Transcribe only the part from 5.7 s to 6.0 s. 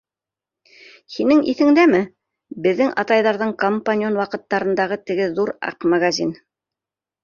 аҡ